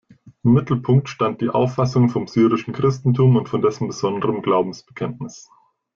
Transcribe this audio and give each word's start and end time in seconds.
Im 0.41 0.53
Mittelpunkt 0.53 1.09
stand 1.09 1.41
die 1.41 1.49
Auffassung 1.51 2.09
vom 2.09 2.25
syrischen 2.25 2.73
Christentum 2.73 3.35
und 3.35 3.49
von 3.49 3.61
dessen 3.61 3.85
besonderem 3.85 4.41
Glaubensbekenntnis. 4.41 5.47